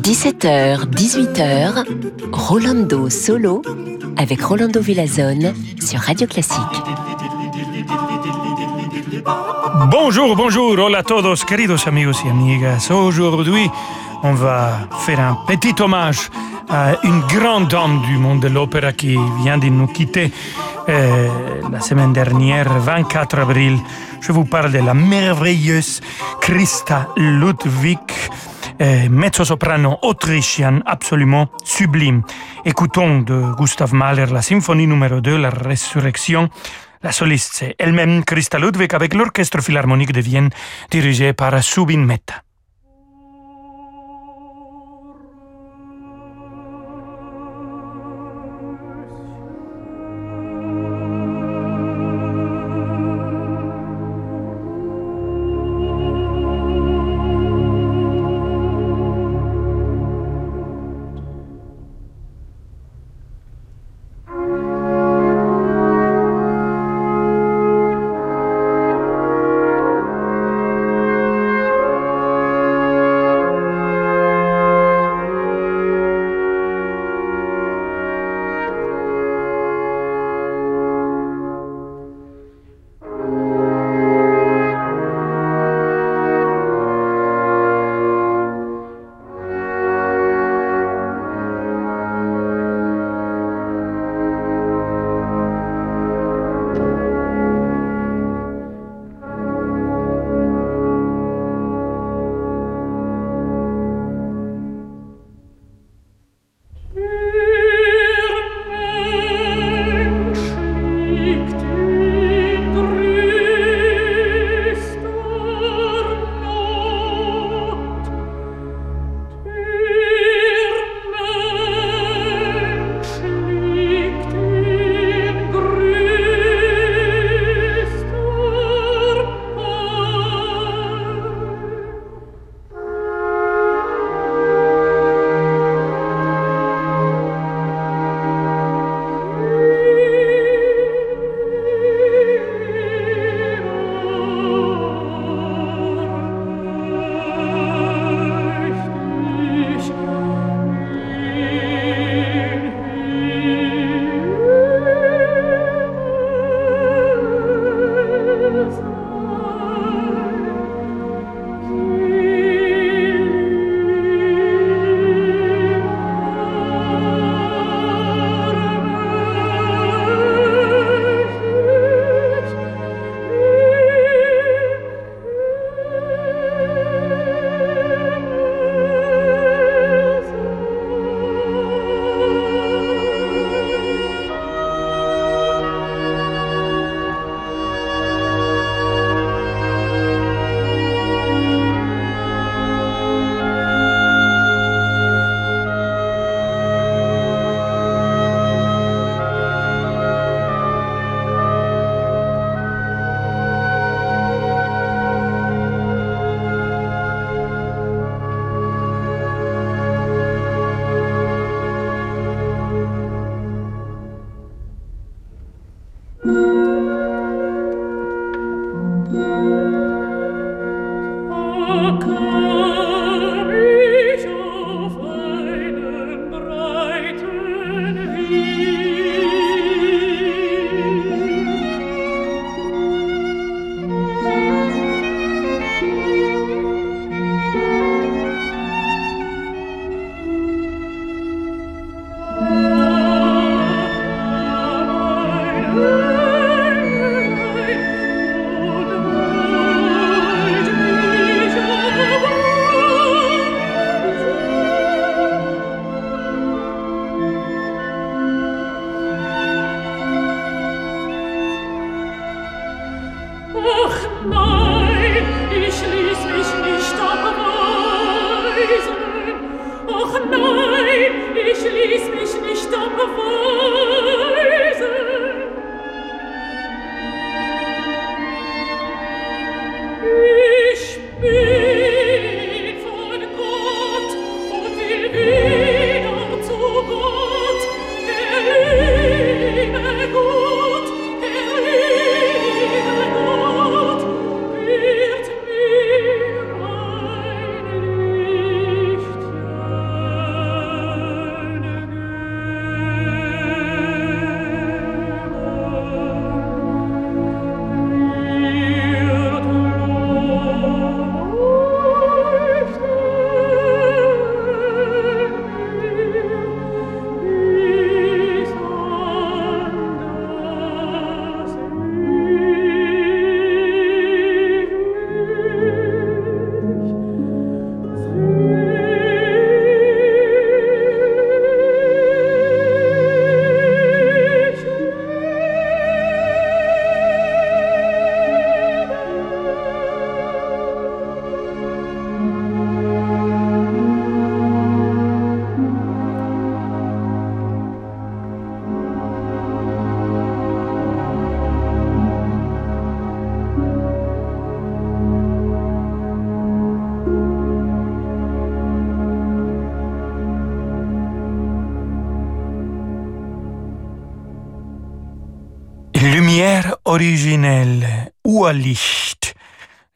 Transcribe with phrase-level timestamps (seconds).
[0.00, 1.84] 17h, 18h,
[2.32, 3.62] Rolando Solo
[4.16, 6.58] avec Rolando Villazone sur Radio Classique.
[9.88, 12.90] Bonjour, bonjour, hola a todos, queridos amigos y amigas.
[12.90, 13.70] Aujourd'hui,
[14.24, 16.28] on va faire un petit hommage
[16.68, 20.32] à une grande dame du monde de l'opéra qui vient de nous quitter
[20.88, 21.28] euh,
[21.70, 23.78] la semaine dernière, 24 avril.
[24.20, 26.00] Je vous parle de la merveilleuse
[26.40, 27.98] Christa Ludwig,
[28.80, 32.22] euh, mezzo-soprano autrichienne absolument sublime.
[32.64, 36.48] Écoutons de Gustav Mahler la symphonie numéro 2, La Résurrection.
[37.02, 40.50] La soliste, c'est elle-même Christa Ludwig avec l'Orchestre Philharmonique de Vienne
[40.90, 42.42] dirigé par Subin Mehta.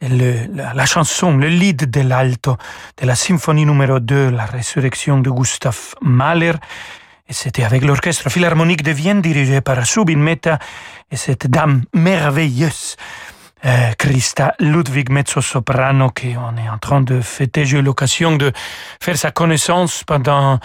[0.00, 2.56] Le, la, chanson, le lead de l'alto
[3.00, 6.54] de la symphonie numéro 2, La résurrection de Gustav Mahler.
[7.26, 10.58] Et c'était avec l'orchestre philharmonique de Vienne dirigé par Subin Mehta
[11.10, 12.96] et cette dame merveilleuse
[13.66, 17.64] euh, Christa Ludwig mezzo-soprano qu'on est en train de fêter.
[17.64, 18.52] J'ai eu l'occasion de
[19.00, 20.58] faire sa connaissance pendant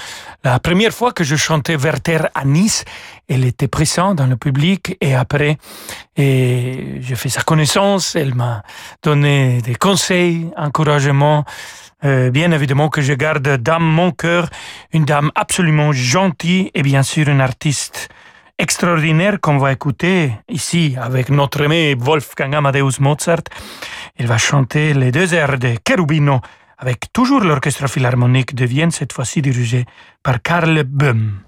[0.44, 2.84] la première fois que je chantais Werther à Nice.
[3.30, 5.58] Elle était présente dans le public et après,
[6.18, 8.16] et j'ai fait sa connaissance.
[8.16, 8.64] Elle m'a
[9.02, 11.46] donné des conseils, encouragements.
[12.06, 14.50] Euh, bien évidemment que je garde dans mon cœur
[14.94, 18.08] une dame absolument gentille et bien sûr une artiste
[18.60, 23.44] extraordinaire qu'on va écouter ici avec notre aimé Wolfgang Amadeus Mozart.
[24.20, 26.42] Il va chanter les deux airs de Cherubino
[26.78, 29.86] avec toujours l'orchestre philharmonique de Vienne, cette fois-ci dirigé
[30.22, 31.40] par Karl Böhm.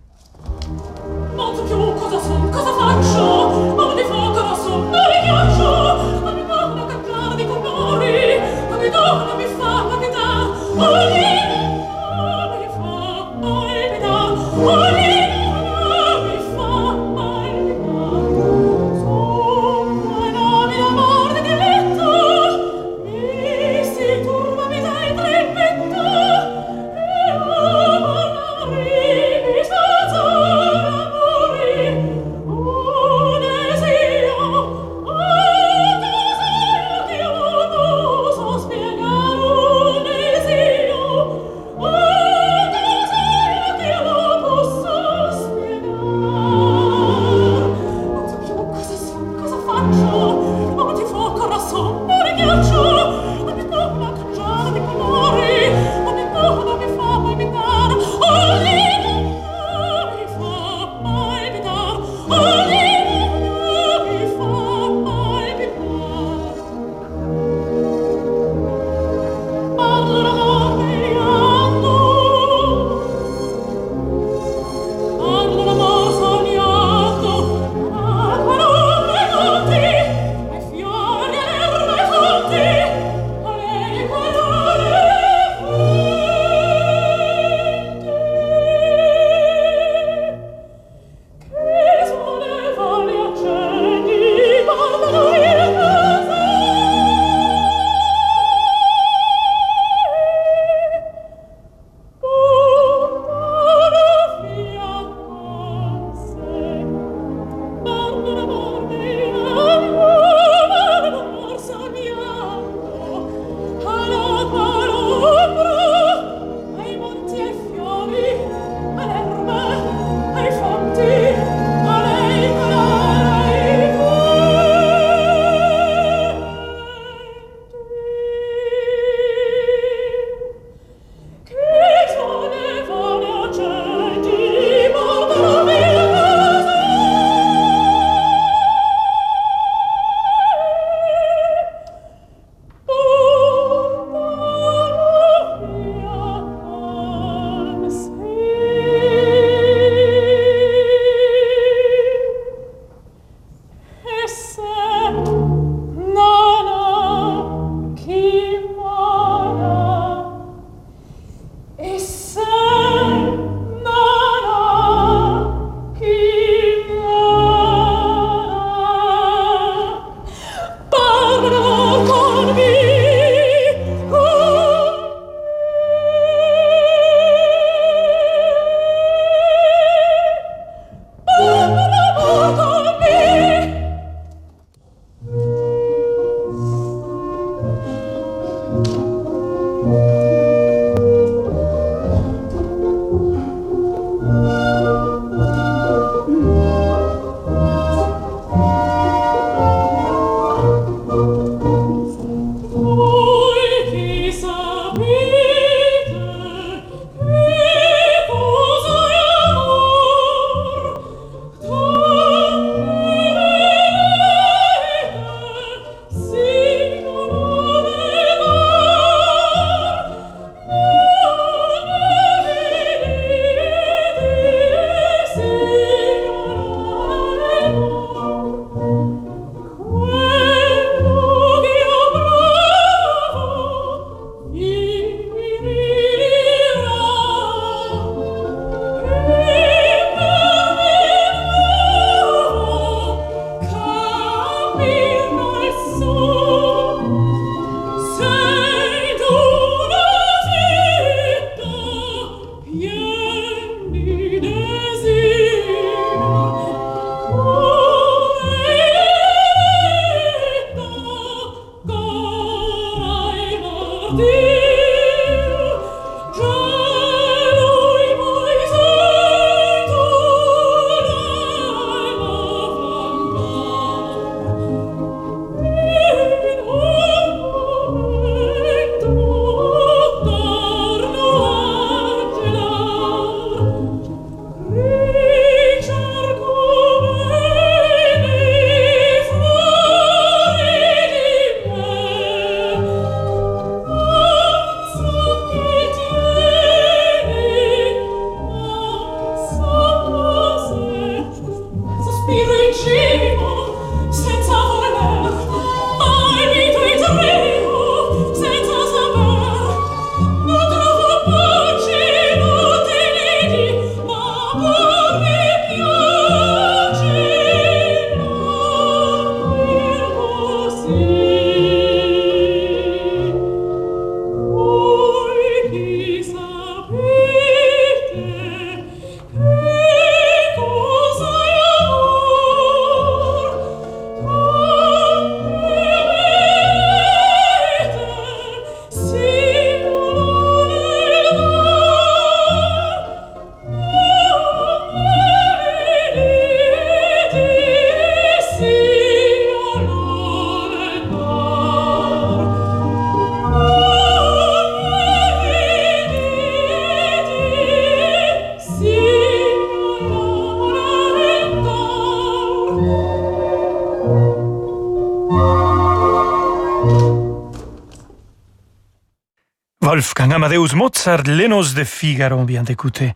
[370.21, 373.11] Wolfgang Amadeus Mozart, Lenos de Figaro, on vient d'écouter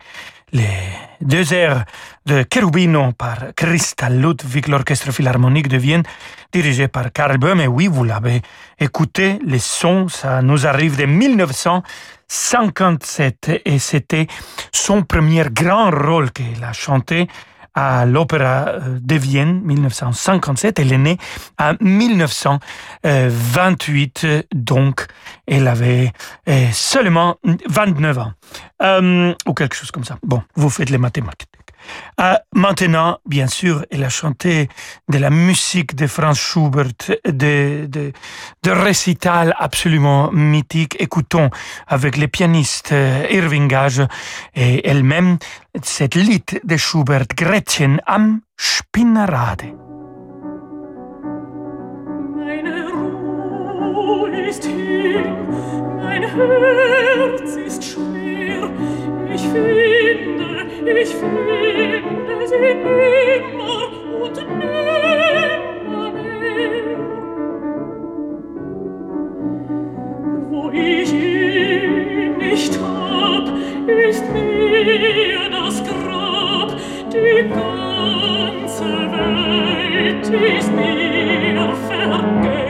[0.52, 0.66] les
[1.20, 1.84] deux airs
[2.24, 6.02] de Cherubino par Christa Ludwig, l'Orchestre Philharmonique de Vienne,
[6.50, 7.60] dirigé par Karl Böhm.
[7.60, 8.42] Et oui, vous l'avez
[8.80, 14.26] écouté, les sons, ça nous arrive de 1957 et c'était
[14.72, 17.28] son premier grand rôle qu'il a chanté
[17.76, 20.80] à l'Opéra euh, de Vienne 1957.
[20.80, 21.18] Elle est née
[21.60, 25.06] en 1928, donc
[25.46, 26.12] elle avait
[26.48, 27.36] euh, seulement
[27.68, 28.32] 29 ans,
[28.82, 30.18] euh, ou quelque chose comme ça.
[30.22, 31.50] Bon, vous faites les mathématiques.
[32.20, 34.68] Euh, maintenant, bien sûr, elle a chanté
[35.08, 36.92] de la musique de Franz Schubert,
[37.26, 38.12] de, de,
[38.70, 40.96] récitals absolument mythiques.
[40.98, 41.50] Écoutons
[41.86, 44.02] avec les pianistes euh, Irving Gage
[44.54, 45.38] et elle-même
[45.82, 49.74] cette lied de Schubert, Gretchen am Spinnerade.
[54.48, 54.68] Ist
[56.02, 58.70] mein Herz ist schwer,
[61.06, 63.82] ich finde sie nimmer
[64.22, 66.12] und nimmer.
[70.50, 73.48] Wo ich ihn nicht hab,
[73.86, 76.70] ist mir das Grab,
[77.12, 80.24] die ganze Welt
[80.58, 82.65] ist mir vergelt.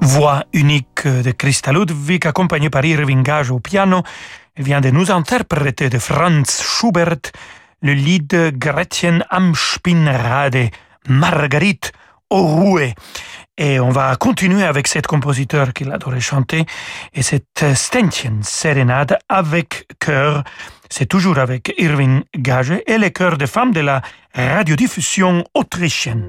[0.00, 4.02] Voix unique de Christa Ludwig, accompagnée par Irving Gage au piano,
[4.56, 7.32] vient de nous interpréter de Franz Schubert
[7.82, 10.70] le lied Gretchen am Spinnrade,
[11.08, 11.92] Marguerite
[12.30, 12.94] au rouet.
[13.58, 16.64] Et on va continuer avec cet compositeur qu'il adorait chanter
[17.12, 20.42] et cette Ständchen sérénade avec chœur.
[20.88, 24.00] C'est toujours avec Irving Gage et les chœurs de femmes de la
[24.34, 26.28] radiodiffusion autrichienne.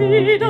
[0.00, 0.49] wieder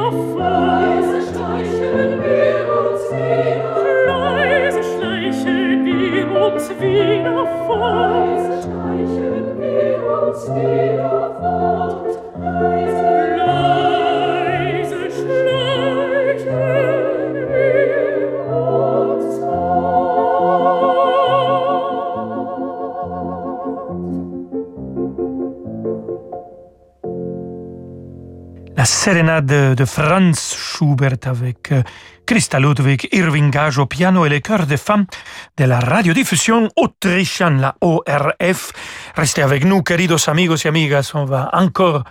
[28.91, 31.83] sérénade de Franz Schubert avec euh,
[32.27, 35.07] Christa Ludwig, Irving Gage au piano et les chœurs de femmes
[35.57, 38.73] de la radiodiffusion autrichienne, la ORF.
[39.15, 41.13] Restez avec nous, queridos amigos y amigas.
[41.15, 42.03] On va encore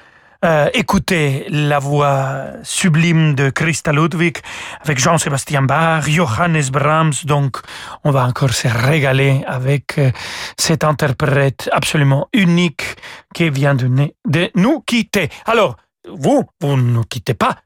[0.46, 4.38] euh, écouter la voix sublime de Christa Ludwig
[4.82, 7.26] avec Jean-Sébastien Bach, Johannes Brahms.
[7.26, 7.58] Donc,
[8.06, 10.12] on va encore se régaler avec euh,
[10.58, 12.96] cet interprète absolument unique
[13.36, 13.89] qui vient de,
[14.26, 15.30] de nous quitter.
[15.46, 15.76] Alors,
[16.13, 17.58] vous, vous ne quittez pas.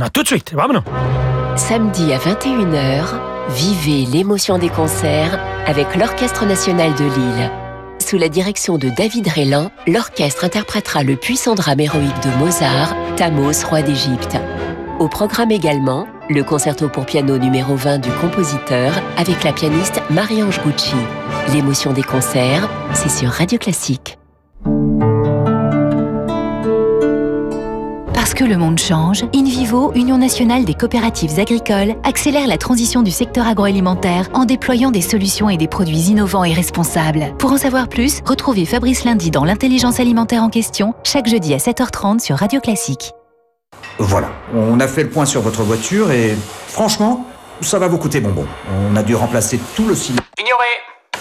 [0.00, 0.52] À tout de suite.
[0.52, 0.82] Vamonos.
[1.56, 3.04] Samedi à 21h,
[3.50, 7.50] vivez l'émotion des concerts avec l'Orchestre national de Lille.
[7.98, 13.64] Sous la direction de David Rélan, l'orchestre interprétera le puissant drame héroïque de Mozart, Thamos,
[13.68, 14.36] roi d'Égypte.
[14.98, 20.60] Au programme également, le concerto pour piano numéro 20 du compositeur avec la pianiste Marie-Ange
[20.62, 20.96] Gucci.
[21.52, 24.18] L'émotion des concerts, c'est sur Radio Classique.
[28.32, 33.10] Parce que le monde change, InVivo, Union nationale des coopératives agricoles, accélère la transition du
[33.10, 37.34] secteur agroalimentaire en déployant des solutions et des produits innovants et responsables.
[37.38, 41.58] Pour en savoir plus, retrouvez Fabrice Lundi dans l'intelligence alimentaire en question, chaque jeudi à
[41.58, 43.12] 7h30 sur Radio Classique.
[43.98, 46.34] Voilà, on a fait le point sur votre voiture et
[46.68, 47.26] franchement,
[47.60, 48.46] ça va vous coûter bonbon.
[48.90, 50.64] On a dû remplacer tout le cylindre Ignoré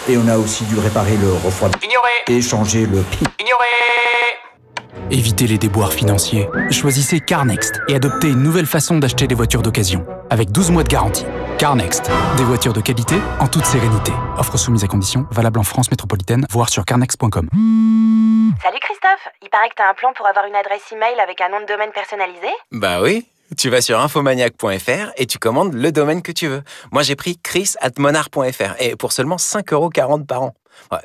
[0.07, 3.19] et on a aussi dû réparer le refroidissement Ignoré et changer le pi.
[3.37, 3.67] Ignoré
[5.13, 6.47] Évitez les déboires financiers.
[6.69, 10.05] Choisissez CarNext et adoptez une nouvelle façon d'acheter des voitures d'occasion.
[10.29, 11.25] Avec 12 mois de garantie.
[11.57, 12.09] CarNext.
[12.37, 14.13] Des voitures de qualité en toute sérénité.
[14.37, 17.49] Offre soumise à conditions, valable en France métropolitaine, voire sur carnext.com.
[18.63, 21.49] Salut Christophe, il paraît que t'as un plan pour avoir une adresse email avec un
[21.49, 22.47] nom de domaine personnalisé?
[22.71, 23.25] Bah oui,
[23.57, 26.63] tu vas sur infomaniac.fr et tu commandes le domaine que tu veux.
[26.93, 30.53] Moi j'ai pris chris.monard.fr et pour seulement 5,40€ par an.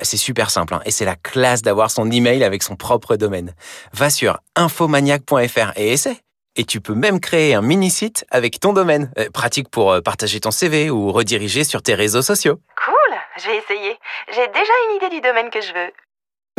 [0.01, 3.53] C'est super simple hein, et c'est la classe d'avoir son email avec son propre domaine.
[3.93, 6.17] Va sur infomaniac.fr et essaie.
[6.59, 9.11] Et tu peux même créer un mini-site avec ton domaine.
[9.19, 12.59] Euh, pratique pour euh, partager ton CV ou rediriger sur tes réseaux sociaux.
[12.83, 13.95] Cool, je vais essayer.
[14.33, 15.91] J'ai déjà une idée du domaine que je veux.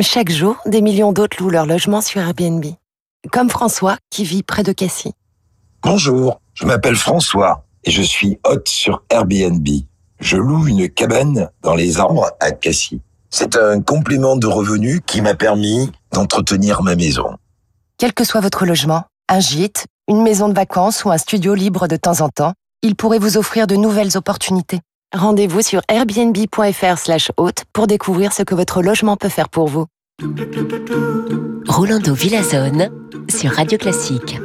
[0.00, 2.64] Chaque jour, des millions d'autres louent leur logement sur Airbnb.
[3.33, 5.12] Comme François, qui vit près de Cassis.
[5.83, 9.66] Bonjour, je m'appelle François et je suis hôte sur Airbnb.
[10.20, 13.00] Je loue une cabane dans les arbres à Cassis.
[13.30, 17.36] C'est un complément de revenus qui m'a permis d'entretenir ma maison.
[17.98, 21.88] Quel que soit votre logement, un gîte, une maison de vacances ou un studio libre
[21.88, 24.80] de temps en temps, il pourrait vous offrir de nouvelles opportunités.
[25.14, 29.86] Rendez-vous sur airbnb.fr slash hôte pour découvrir ce que votre logement peut faire pour vous.
[31.66, 32.90] Rolando Villazone
[33.28, 34.38] sur Radio Classique.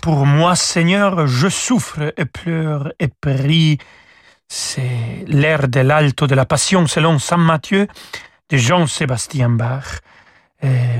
[0.00, 3.78] Pour moi, Seigneur, je souffre et pleure et prie.
[4.46, 7.88] C'est l'air de l'alto de la Passion selon Saint Matthieu
[8.50, 9.98] de Jean-Sébastien Bach.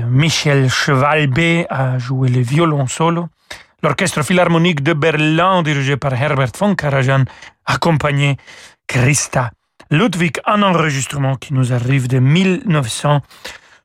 [0.09, 3.29] Michel Chevalbé a joué le violon solo.
[3.81, 7.23] L'Orchestre Philharmonique de Berlin, dirigé par Herbert von Karajan,
[7.65, 8.35] accompagné
[8.87, 9.51] Christa
[9.89, 12.19] Ludwig, un enregistrement qui nous arrive de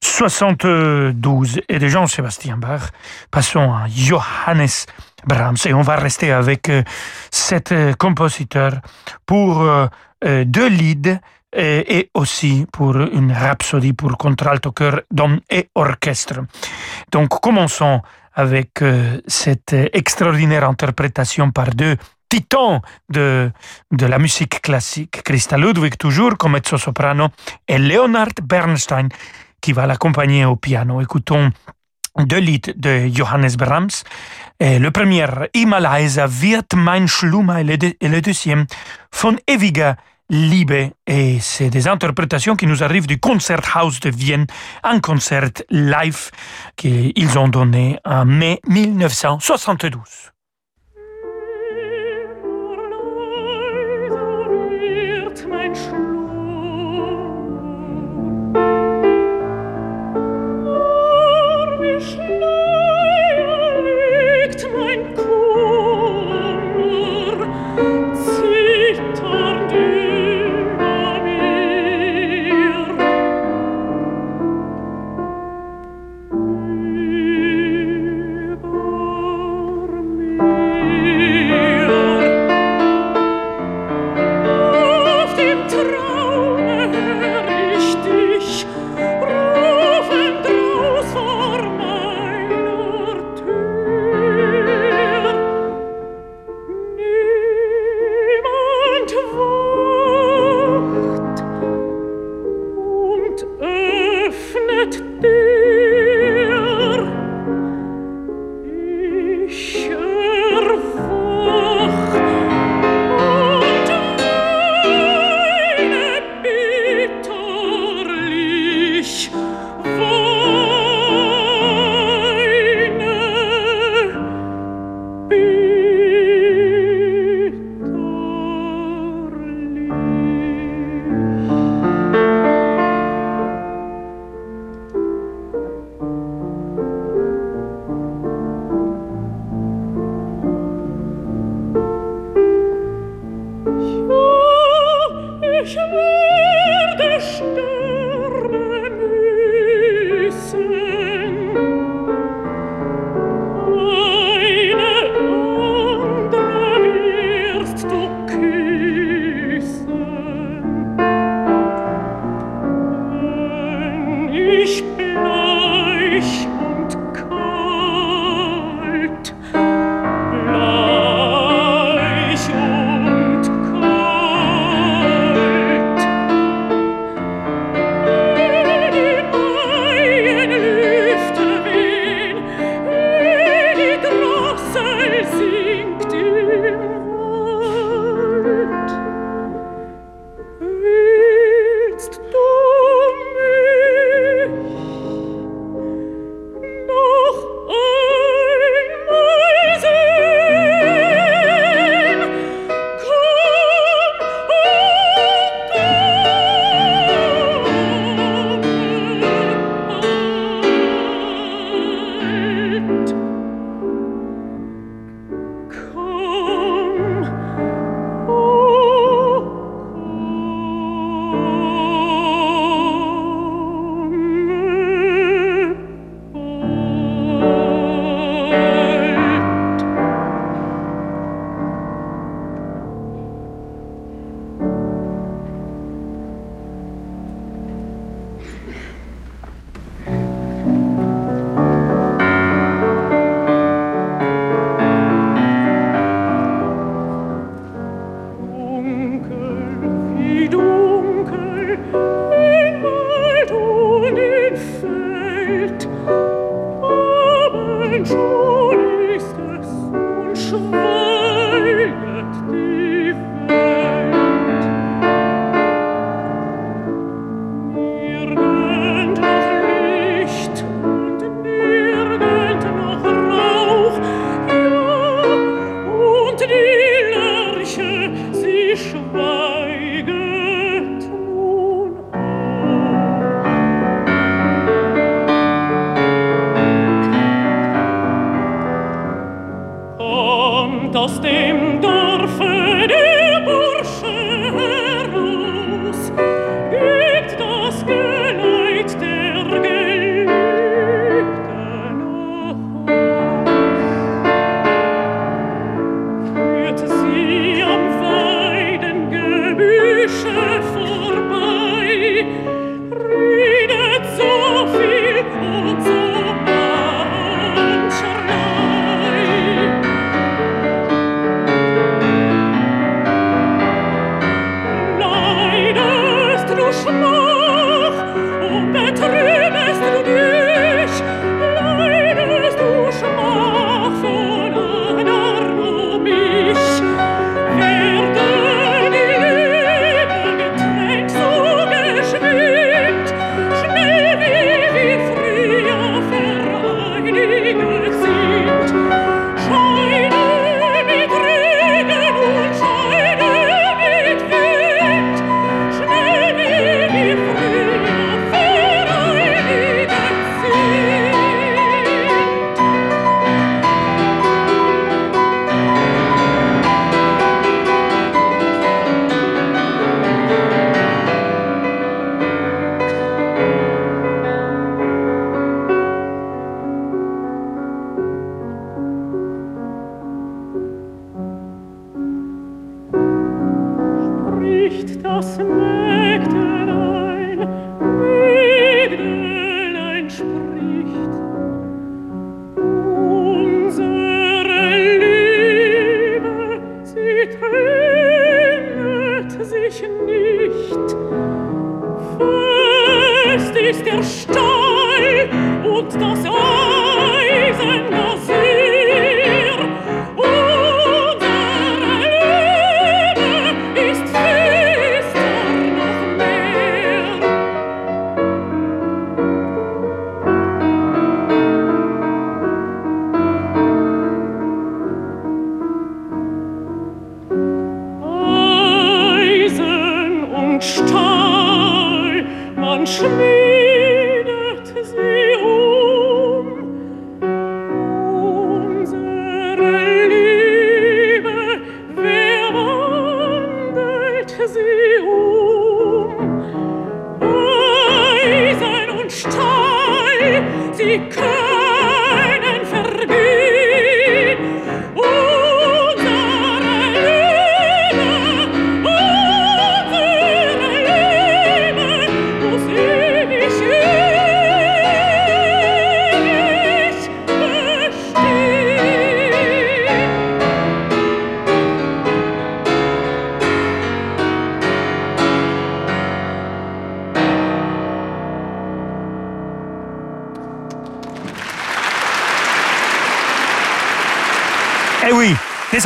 [0.03, 2.91] 1972 et de Jean-Sébastien Bach.
[3.31, 4.87] Passons à Johannes
[5.27, 6.83] Brahms et on va rester avec euh,
[7.31, 8.81] cet euh, compositeur
[9.27, 9.87] pour euh,
[10.45, 11.21] deux leads
[11.53, 16.41] et, aussi pour une rhapsodie pour contralto, chœur, d'homme et orchestre.
[17.11, 18.03] Donc commençons
[18.35, 18.85] avec
[19.27, 21.97] cette extraordinaire interprétation par deux
[22.29, 23.51] titan de,
[23.91, 27.29] de la musique classique, Christa Ludwig toujours comme mezzo-soprano,
[27.67, 29.09] et Leonard Bernstein
[29.61, 31.01] qui va l'accompagner au piano.
[31.01, 31.51] Écoutons
[32.19, 34.05] deux lieds de Johannes Brahms.
[34.61, 38.67] Le premier, Himalaya wird mein Schlummer, et le, deuxième,
[39.13, 39.93] von ewiger
[40.29, 40.93] Liebe.
[41.07, 44.47] Et c'est des interprétations qui nous arrivent du Concerthaus de Vienne,
[44.83, 46.31] un concert live
[46.77, 50.31] qu'ils ont donné en mai 1972.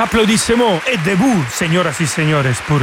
[0.00, 2.80] Applaudissements et debout, señoras y señores, pour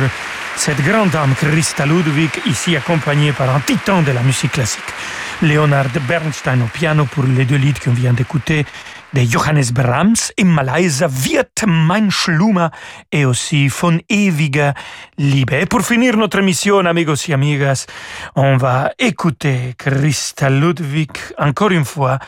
[0.56, 4.94] cette grande dame Christa Ludwig, ici accompagnée par un titan de la musique classique,
[5.42, 8.66] Leonard Bernstein au piano pour les deux lieds qu'on vient d'écouter,
[9.14, 12.72] de Johannes Brahms, im Malaysia wird mein Schlummer
[13.12, 14.74] et aussi von ewiger
[15.18, 15.54] Liebe.
[15.54, 17.88] Et pour finir notre émission, amigos y amigas,
[18.36, 22.20] on va écouter Christa Ludwig encore une fois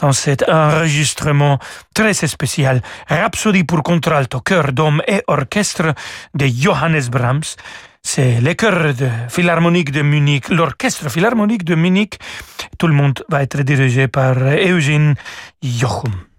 [0.00, 1.58] dans cet enregistrement
[1.94, 5.94] très spécial, Rhapsodie pour contralto, chœur d'homme et orchestre
[6.34, 7.56] de Johannes Brahms.
[8.02, 12.18] C'est le chœur de Philharmonique de Munich, l'orchestre Philharmonique de Munich.
[12.78, 15.14] Tout le monde va être dirigé par Eugene
[15.62, 16.29] Jochum.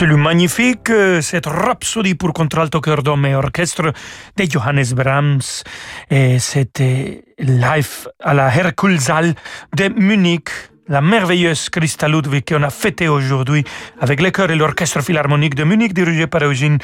[0.00, 0.90] Absolument magnifique,
[1.20, 3.92] cette rhapsodie pour contralto, cœur d'homme et orchestre
[4.34, 5.62] de Johannes Brahms.
[6.10, 9.34] Et c'était live à la Herkulsal
[9.76, 10.48] de Munich
[10.90, 13.64] la merveilleuse Christa Ludwig qu'on a fêté aujourd'hui
[14.00, 16.78] avec le chœur et l'orchestre philharmonique de Munich dirigé par Eugene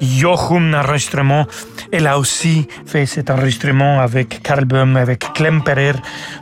[0.00, 1.46] Jochum, enregistrement.
[1.92, 5.94] Elle a aussi fait cet enregistrement avec Karl Böhm, avec Klemperer,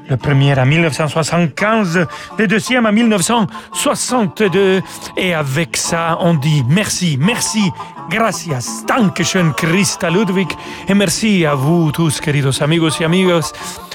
[0.08, 2.06] le premier en 1975,
[2.38, 4.80] le deuxième en 1962.
[5.18, 7.70] Et avec ça, on dit merci, merci,
[8.08, 10.48] gracias, dankeschön Christa Ludwig.
[10.88, 13.52] Et merci à vous tous, queridos amigos y amigos,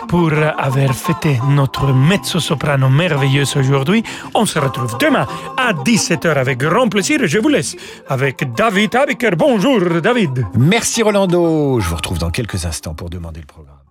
[0.07, 4.03] pour avoir fêté notre mezzo-soprano merveilleuse aujourd'hui.
[4.33, 5.25] On se retrouve demain
[5.57, 7.75] à 17h avec grand plaisir je vous laisse
[8.07, 9.31] avec David Abiker.
[9.37, 10.45] Bonjour David.
[10.57, 11.79] Merci Rolando.
[11.79, 13.86] Je vous retrouve dans quelques instants pour demander le programme.